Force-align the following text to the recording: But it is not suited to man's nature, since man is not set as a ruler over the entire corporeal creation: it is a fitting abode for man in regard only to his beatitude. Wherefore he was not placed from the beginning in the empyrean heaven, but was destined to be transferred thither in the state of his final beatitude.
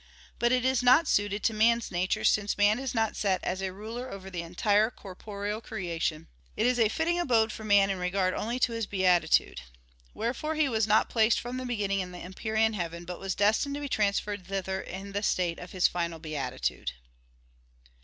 But 0.39 0.51
it 0.51 0.65
is 0.65 0.81
not 0.81 1.07
suited 1.07 1.43
to 1.43 1.53
man's 1.53 1.91
nature, 1.91 2.23
since 2.23 2.57
man 2.57 2.79
is 2.79 2.95
not 2.95 3.15
set 3.15 3.39
as 3.43 3.61
a 3.61 3.71
ruler 3.71 4.09
over 4.09 4.31
the 4.31 4.41
entire 4.41 4.89
corporeal 4.89 5.61
creation: 5.61 6.27
it 6.57 6.65
is 6.65 6.79
a 6.79 6.89
fitting 6.89 7.19
abode 7.19 7.51
for 7.51 7.63
man 7.63 7.91
in 7.91 7.99
regard 7.99 8.33
only 8.33 8.57
to 8.61 8.71
his 8.71 8.87
beatitude. 8.87 9.61
Wherefore 10.15 10.55
he 10.55 10.67
was 10.67 10.87
not 10.87 11.07
placed 11.07 11.39
from 11.39 11.57
the 11.57 11.67
beginning 11.67 11.99
in 11.99 12.13
the 12.13 12.17
empyrean 12.17 12.73
heaven, 12.73 13.05
but 13.05 13.19
was 13.19 13.35
destined 13.35 13.75
to 13.75 13.81
be 13.81 13.87
transferred 13.87 14.47
thither 14.47 14.81
in 14.81 15.11
the 15.11 15.21
state 15.21 15.59
of 15.59 15.71
his 15.71 15.87
final 15.87 16.17
beatitude. 16.17 16.93